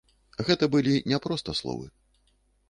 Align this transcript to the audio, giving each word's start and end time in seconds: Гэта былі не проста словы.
Гэта 0.47 0.69
былі 0.75 0.95
не 1.11 1.19
проста 1.27 1.55
словы. 1.61 1.85